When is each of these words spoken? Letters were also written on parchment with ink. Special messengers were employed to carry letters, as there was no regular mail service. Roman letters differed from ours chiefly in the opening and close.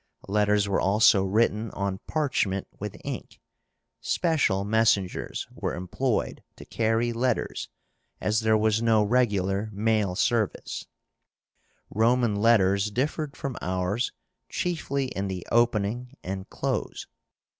Letters 0.27 0.67
were 0.67 0.81
also 0.81 1.23
written 1.23 1.69
on 1.73 1.99
parchment 2.07 2.67
with 2.79 2.97
ink. 3.03 3.39
Special 3.99 4.63
messengers 4.65 5.45
were 5.53 5.75
employed 5.75 6.41
to 6.55 6.65
carry 6.65 7.13
letters, 7.13 7.69
as 8.19 8.39
there 8.39 8.57
was 8.57 8.81
no 8.81 9.03
regular 9.03 9.69
mail 9.71 10.15
service. 10.15 10.87
Roman 11.91 12.35
letters 12.35 12.89
differed 12.89 13.37
from 13.37 13.55
ours 13.61 14.11
chiefly 14.49 15.05
in 15.09 15.27
the 15.27 15.45
opening 15.51 16.15
and 16.23 16.49
close. 16.49 17.05